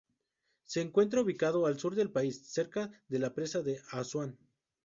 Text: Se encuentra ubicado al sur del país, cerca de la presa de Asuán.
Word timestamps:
Se 0.63 0.81
encuentra 0.81 1.21
ubicado 1.21 1.67
al 1.67 1.79
sur 1.79 1.93
del 1.93 2.09
país, 2.09 2.41
cerca 2.51 2.91
de 3.07 3.19
la 3.19 3.35
presa 3.35 3.61
de 3.61 3.83
Asuán. 3.91 4.35